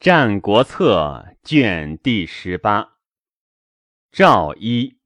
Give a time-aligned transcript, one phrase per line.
[0.00, 2.98] 战国策》卷第十八。
[4.12, 4.98] 赵一，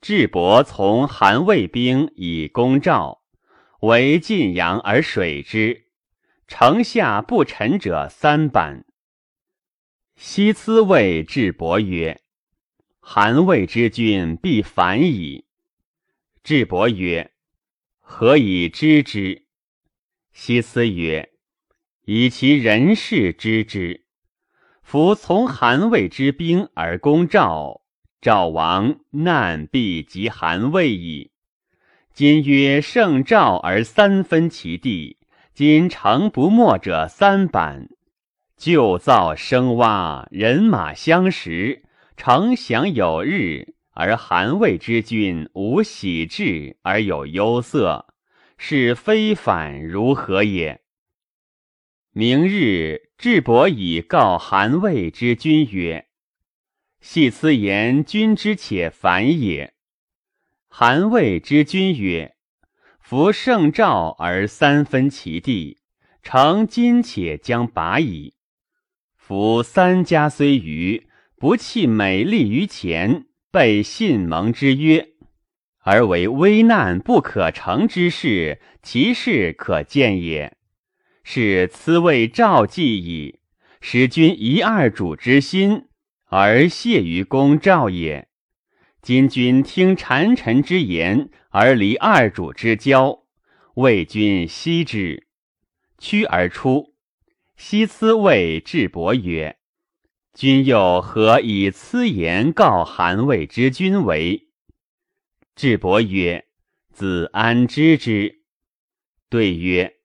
[0.00, 3.22] 智伯从韩魏兵以攻赵，
[3.80, 5.86] 为晋阳而水之，
[6.46, 8.84] 城下不臣者三百。
[10.14, 12.20] 西咨谓智伯曰
[13.00, 15.46] ：“韩魏之君必反矣。”
[16.44, 17.32] 智伯曰
[17.98, 19.46] ：“何以知之？”
[20.42, 21.32] 西斯曰
[22.06, 24.06] ：“以其人事知之。
[24.82, 27.82] 夫从韩魏之兵而攻赵，
[28.22, 31.30] 赵王难必及韩魏矣。
[32.14, 35.18] 今曰胜赵而三分其地，
[35.52, 37.90] 今城不没者三板，
[38.56, 41.82] 旧造生洼，人马相食，
[42.16, 48.06] 城享有日，而韩魏之君无喜志而有忧色。”
[48.62, 50.82] 是非反如何也？
[52.12, 56.08] 明日，智伯以告韩魏之君曰
[57.00, 59.72] ：“系此言君之且反也。”
[60.68, 62.36] 韩魏之君曰
[63.00, 65.78] ：“夫胜赵而三分其地，
[66.22, 68.34] 诚今且将拔矣。
[69.16, 75.09] 夫三家虽愚，不弃美丽于前，被信盟之约。”
[75.82, 80.56] 而为危难不可成之事，其事可见也。
[81.22, 83.40] 是此谓赵计矣，
[83.80, 85.86] 使君一二主之心，
[86.26, 88.28] 而谢于公赵也。
[89.00, 93.22] 今君听谗臣之言，而离二主之交，
[93.74, 95.26] 魏君息之，
[95.98, 96.94] 屈而出。
[97.56, 99.56] 西辞谓智伯曰
[100.34, 104.48] ：“君又何以此言告韩魏之君为？”
[105.62, 106.46] 智伯曰
[106.90, 108.40] ：“子安知之？”
[109.28, 109.96] 对曰：“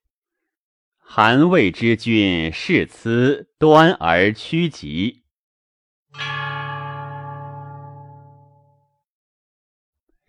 [0.99, 5.23] 韩魏之君视此端而趋吉。”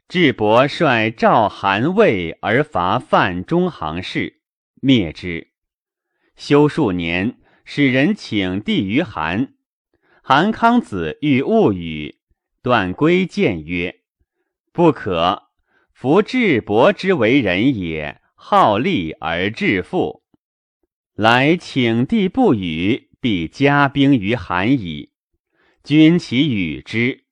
[0.07, 4.43] 智伯率赵、韩、魏而伐范中行氏，
[4.81, 5.51] 灭之。
[6.37, 9.55] 修数年，使人请帝于韩。
[10.23, 12.21] 韩康子欲勿与，
[12.63, 14.03] 段归谏曰。
[14.77, 15.45] 不可，
[15.95, 20.23] 夫智伯之为人也，好利而致富。
[21.15, 25.13] 来请帝不与，必加兵于韩矣。
[25.83, 27.25] 君其与之，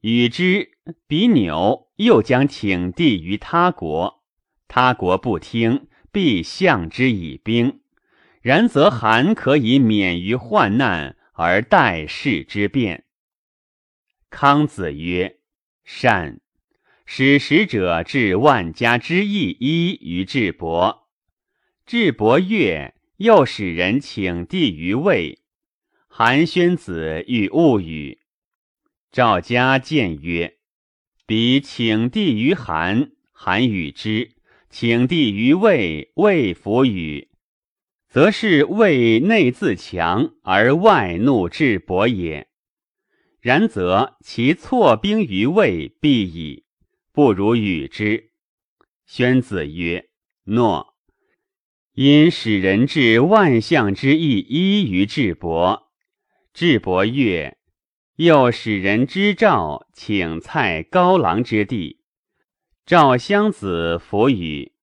[0.00, 0.72] 与之，
[1.06, 4.24] 彼纽又将请帝于他国。
[4.66, 7.80] 他国不听，必向之以兵。
[8.40, 13.04] 然则韩可以免于患难，而待事之变。
[14.30, 15.38] 康子曰
[15.86, 16.40] ：“善。”
[17.10, 21.08] 使使者至万家之邑一于智伯，
[21.86, 25.38] 智伯悦，又使人请帝于魏。
[26.06, 28.18] 韩宣子欲勿与。
[29.10, 30.58] 赵家见曰
[31.26, 34.34] ：“彼请帝于韩，韩与之；
[34.68, 37.30] 请帝于魏，魏弗与，
[38.06, 42.48] 则是魏内自强而外怒智伯也。
[43.40, 46.64] 然则其错兵于魏，必矣。”
[47.18, 48.30] 不如与之。
[49.04, 50.08] 宣子曰
[50.46, 50.94] ：“诺。”
[51.94, 55.90] 因使人至万象之意依于智伯。
[56.54, 57.58] 智伯曰，
[58.14, 62.04] 又使人知赵，请蔡高郎之地。
[62.86, 64.74] 赵襄子弗与。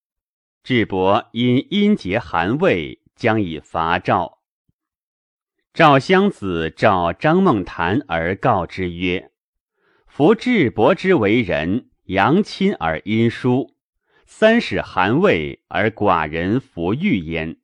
[0.61, 4.39] 智伯因阴结韩魏，将以伐赵。
[5.73, 9.31] 赵襄子召张孟谈而告之曰
[10.05, 13.73] ：“夫智伯之为人。”阳亲而阴疏，
[14.27, 17.57] 三使韩魏而寡人弗遇焉，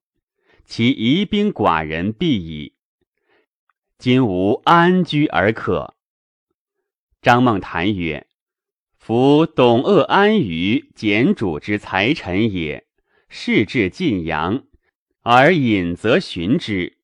[0.65, 2.73] 其疑兵寡人必矣。
[3.99, 5.95] 今无安居而可。
[7.21, 8.25] 张孟谈曰
[8.97, 12.87] ：“夫董鄂安于简主之才臣也，
[13.29, 14.63] 事至晋阳，
[15.21, 16.97] 而隐则寻之，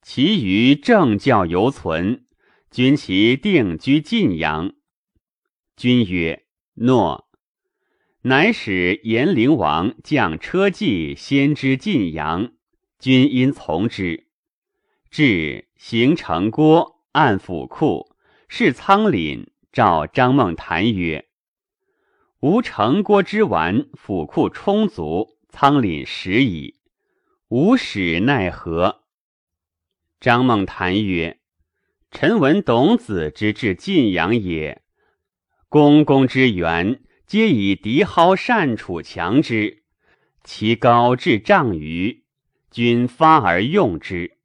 [0.00, 2.24] 其余政教犹存，
[2.70, 4.72] 君其定居晋阳。”
[5.76, 6.47] 君曰。
[6.80, 7.28] 诺，
[8.22, 12.52] 乃使延陵王将车骑先知晋阳，
[13.00, 14.28] 君因从之。
[15.10, 18.14] 至行城郭，按府库，
[18.48, 19.48] 是仓廪。
[19.72, 21.28] 召张孟谈曰
[22.40, 26.76] ：“吾城郭之完，府库充足，仓廪实矣。
[27.48, 29.02] 吾使奈何？”
[30.20, 31.38] 张孟谈曰
[32.10, 34.82] ：“臣闻董子之至晋阳也。”
[35.70, 39.82] 公公之源，皆以敌蒿善处强之。
[40.42, 42.24] 其高至丈余，
[42.70, 44.38] 君发而用之。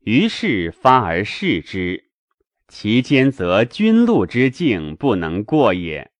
[0.00, 2.10] 于是发而视之，
[2.68, 6.10] 其间则君禄之境不能过也。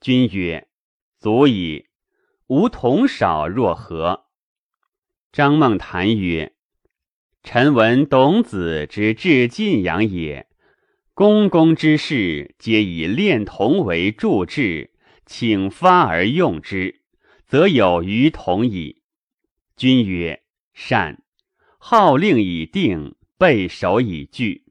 [0.00, 0.68] 君曰
[1.18, 1.86] ：“足矣。
[2.46, 4.26] 吾同少若何？”
[5.32, 6.54] 张孟谈曰
[7.42, 10.46] ：“臣闻董子之至晋阳也，
[11.14, 14.90] 公公之事皆以炼铜为助志，
[15.24, 17.02] 请发而用之，
[17.46, 19.02] 则有余同矣。”
[19.76, 20.42] 君曰
[20.74, 21.22] ：“善。”
[21.78, 24.64] 号令已定，备守已据。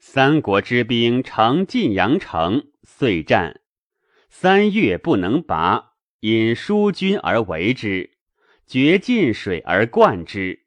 [0.00, 3.60] 三国之兵乘晋阳城，遂战。
[4.28, 8.16] 三月不能拔，因疏军而为之，
[8.66, 10.64] 决晋水而灌之。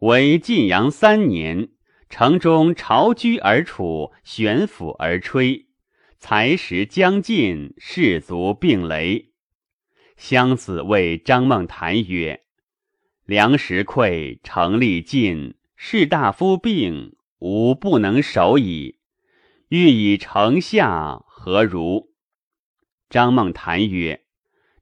[0.00, 1.70] 为晋阳三年，
[2.08, 5.66] 城中巢居而处，悬釜而吹，
[6.18, 9.32] 才食将尽，士卒并雷。
[10.16, 12.44] 襄子谓张孟谈曰。
[13.26, 18.98] 粮食匮，城力尽，士大夫病，吾不能守矣。
[19.68, 22.08] 欲以城下，何如？
[23.10, 24.24] 张孟谈曰：“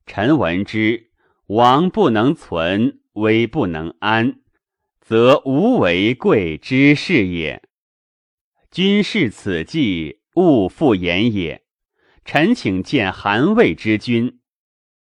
[0.06, 1.10] 臣闻之，
[1.48, 4.38] 王不能存，危不能安，
[5.06, 7.62] 则无为贵之事也。
[8.72, 11.62] 君视此计，勿复言也。
[12.24, 14.40] 臣请见韩魏之君。”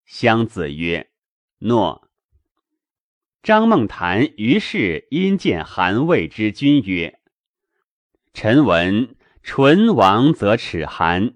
[0.07, 1.11] 襄子曰
[1.61, 2.09] ：“诺。”
[3.43, 7.19] 张孟谈于是因见韩魏之君曰
[8.33, 11.35] ：“臣闻唇亡则齿寒。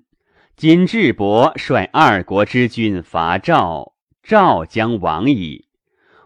[0.55, 5.64] 今智伯率二国之君伐赵，赵将亡矣。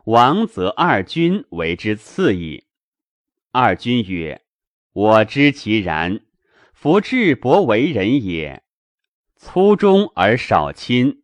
[0.09, 2.63] 王则二君为之次矣。”
[3.53, 4.41] 二君曰
[4.91, 6.21] ：“我知其然。
[6.73, 8.63] 夫智伯为人也，
[9.35, 11.21] 粗忠而少亲。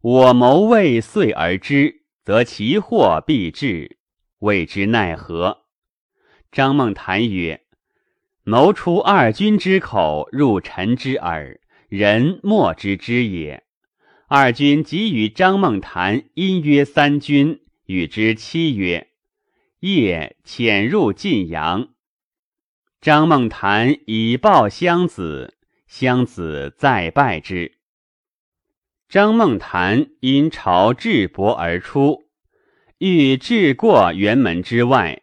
[0.00, 3.98] 我谋未遂而知。”则其祸必至，
[4.38, 5.64] 谓之奈何？
[6.52, 7.64] 张孟谈曰
[8.44, 11.58] ：“谋出二君之口，入臣之耳，
[11.88, 13.64] 人莫知之也。”
[14.30, 17.60] 二君即与张孟谈因约三君，
[17.92, 19.10] 与之期曰
[19.80, 21.92] ：“夜潜入晋阳。”
[23.02, 27.78] 张孟谈以报襄子，襄子再拜之。
[29.08, 32.30] 张孟谈因朝智伯而出，
[32.96, 35.22] 欲至过辕门之外。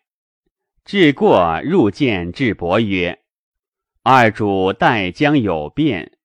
[0.85, 3.23] 至过入见智伯曰
[4.03, 6.19] ：“二主待将有变。”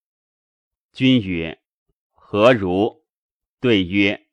[0.92, 1.58] 君曰
[2.12, 3.02] ：“何如？”
[3.60, 4.23] 对曰：“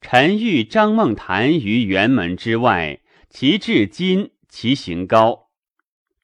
[0.00, 5.50] 臣欲张梦谈于辕门之外，其至今，其行高。”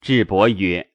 [0.00, 0.90] 智伯曰：“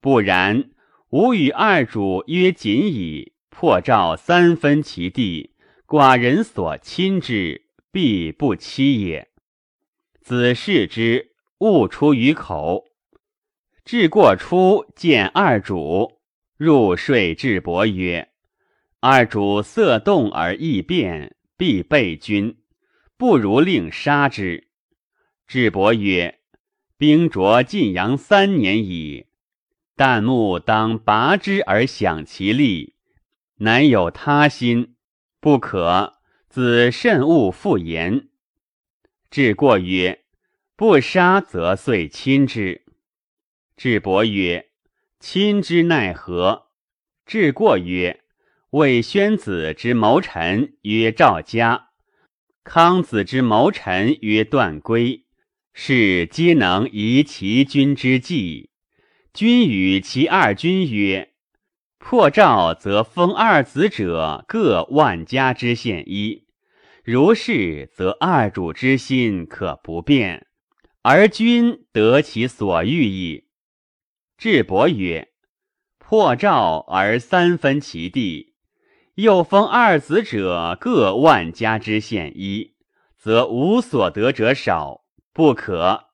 [0.00, 0.70] 不然，
[1.10, 5.50] 吾与二主约锦矣。”破赵三分其地，
[5.86, 9.28] 寡人所亲之，必不欺也。
[10.22, 12.86] 子视之，勿出于口。
[13.84, 16.20] 至过出见二主，
[16.56, 18.30] 入睡智伯曰
[19.00, 22.56] ：“二主色动而易变，必备君，
[23.18, 24.68] 不如令杀之。”
[25.46, 26.40] 智伯曰
[26.96, 29.26] ：“兵着晋阳三年矣，
[29.94, 32.94] 旦暮当拔之而享其利。”
[33.60, 34.96] 乃有他心，
[35.38, 36.14] 不可。
[36.48, 38.30] 子慎勿复言。
[39.30, 40.24] 智过曰
[40.76, 42.86] ：“不杀则遂亲之。”
[43.76, 44.70] 智伯曰
[45.20, 46.68] ：“亲之奈何？”
[47.26, 48.24] 智过曰
[48.70, 51.88] ：“魏宣子之谋臣曰赵家，
[52.62, 55.26] 康子之谋臣曰段归，
[55.72, 58.70] 是皆能移其君之计。
[59.34, 61.32] 君与其二君曰。”
[61.98, 66.46] 破赵则封二子者各万家之县一，
[67.02, 70.46] 如是，则二主之心可不变，
[71.02, 73.48] 而君得其所欲矣。
[74.38, 75.28] 智伯曰
[75.98, 78.49] ：“破赵而三分其地，
[79.14, 82.74] 又封二子者各万家之县一，
[83.16, 86.06] 则无所得者少，不可。”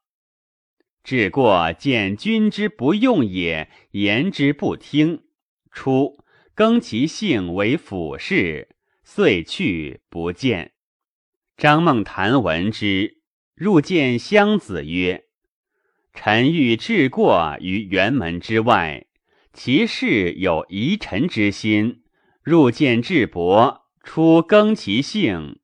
[1.04, 5.22] 至过见君之不用也，言之不听。
[5.70, 8.74] 初，更其姓为府事，
[9.04, 10.72] 遂去不见。
[11.56, 13.18] 张孟谈闻之，
[13.54, 15.26] 入见襄子曰
[16.12, 19.06] ：“臣欲治过于辕门之外，
[19.52, 22.02] 其事有疑臣之心。
[22.46, 25.58] 入见智伯，出更其姓，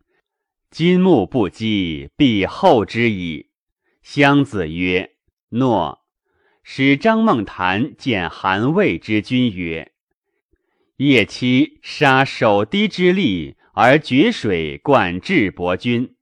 [0.68, 3.50] 今木不击，必后之矣。”
[4.02, 5.12] 襄子曰
[5.50, 6.00] ：“诺。”
[6.64, 9.92] 使张孟谈见韩魏之君曰。
[10.96, 16.16] 夜期杀守堤之吏，而决水灌智伯君。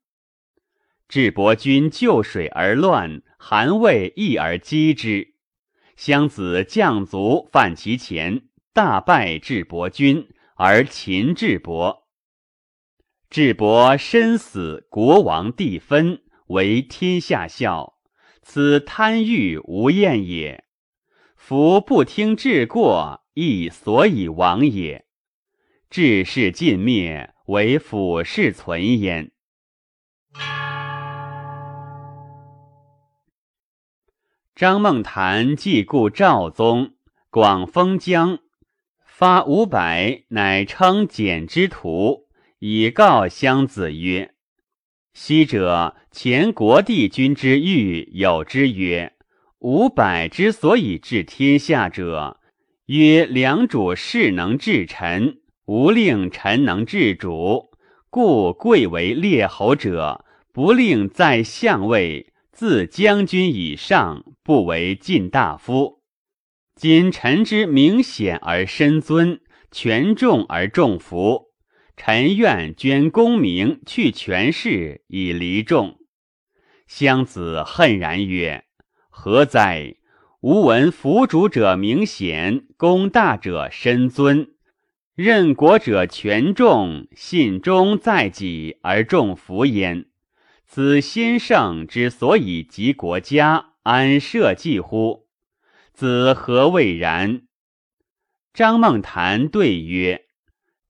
[1.08, 5.36] 智伯君就水而乱，韩魏亦而击之。
[5.96, 8.42] 襄子将卒犯其前，
[8.74, 10.28] 大败智伯君，
[10.62, 12.06] 而秦智伯。
[13.30, 17.94] 智伯身死，国王地分，为天下笑。
[18.42, 20.66] 此贪欲无厌也。
[21.34, 25.06] 夫不听治过，亦所以亡也。
[25.88, 29.32] 治世尽灭，为辅世存焉。
[34.54, 36.96] 张梦谈既故赵宗，
[37.30, 38.40] 广封疆，
[39.20, 42.26] 发五百，乃称简之徒。
[42.58, 44.30] 以告襄子曰
[45.12, 49.12] ：“昔者前国帝君之欲有之曰：
[49.58, 52.40] 五百之所以治天下者，
[52.86, 57.72] 曰良主事能治臣，无令臣能治主。
[58.08, 65.99] 故贵为列侯者，不令在相位，自将军以上，不为晋大夫。
[66.80, 71.50] 今臣之明显而深尊，权重而重服。”
[71.94, 75.98] 臣愿捐功名去权势以离众。
[76.86, 78.64] 襄子恨然曰
[79.10, 79.96] ：“何哉！
[80.40, 84.48] 吾闻服主者明显，功大者深尊，
[85.14, 90.06] 任国者权重，信忠在己而重服焉。
[90.64, 95.26] 此先圣之所以及国家，安社稷乎？
[96.00, 97.42] 子何谓然？”
[98.54, 100.22] 张孟谈对曰。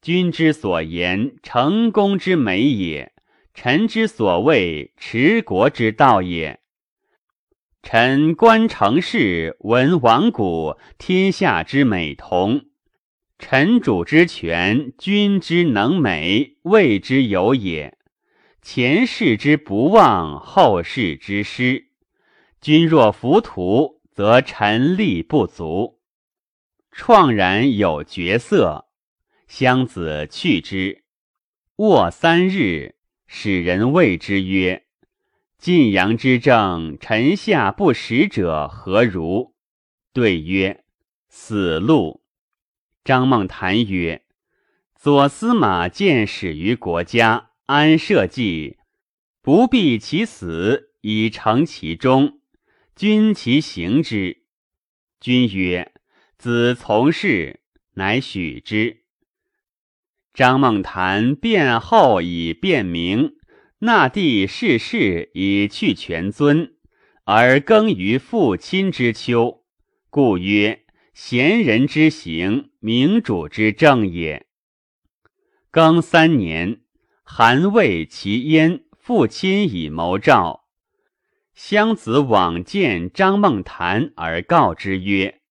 [0.01, 3.11] 君之所言，成功之美也；
[3.53, 6.61] 臣之所谓，持国之道也。
[7.83, 12.67] 臣观成事，闻亡古，天下之美同。
[13.39, 17.99] 臣主之权，君之能美，谓之有也。
[18.63, 21.89] 前世之不忘，后世之师。
[22.61, 25.99] 君若浮屠，则臣力不足。
[26.95, 28.91] 怆然有绝色。
[29.49, 31.05] 襄子去之，
[31.77, 32.97] 卧三日，
[33.27, 34.85] 使人谓之曰
[35.57, 39.55] ：“晋阳之政，臣下不识者何如？”
[40.13, 40.85] 对曰
[41.31, 42.23] ：“死路。”
[43.03, 44.27] 张孟谈曰
[45.01, 48.77] ：“左司马见始于国家，安社稷，
[49.41, 52.40] 不避其死，以成其忠。
[53.01, 54.43] 君其行之。”
[55.23, 55.91] 君曰
[56.37, 57.61] ：“子从事，
[57.95, 59.05] 乃许之。”
[60.35, 63.37] 张孟谈变后以变名，
[63.79, 66.75] 纳帝逝世以去全尊，
[67.25, 69.65] 而耕于父亲之秋，
[70.11, 74.47] 故曰贤人之行，明主之政也。
[75.73, 76.83] 庚三年，
[77.23, 80.60] 韩魏其燕，父亲以谋赵。
[81.63, 85.43] 襄子往见张孟谈，而告之曰：“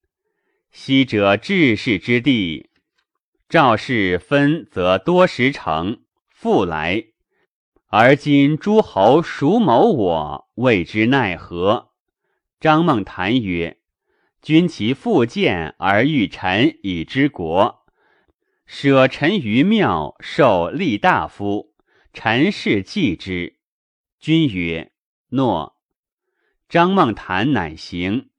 [0.74, 2.72] 昔者治世之地。”
[3.48, 7.06] 赵氏分则多时成，复来，
[7.90, 10.50] 而今诸侯孰谋我？
[10.56, 11.92] 谓之奈何？
[12.60, 13.78] 张孟谈曰
[14.42, 17.86] ：“君其复见而欲臣以之国，
[18.66, 21.76] 舍臣于庙，受立大夫，
[22.12, 23.60] 臣是继之。”
[24.20, 24.92] 君曰
[25.30, 25.76] ：“诺。”
[26.70, 28.30] 张孟谈乃行，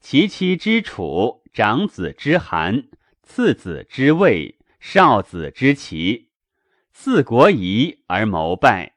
[0.00, 2.88] 其妻之楚，长子之韩，
[3.22, 4.58] 次子之魏。
[4.80, 6.30] 少子之齐，
[6.92, 8.95] 四国夷而谋败。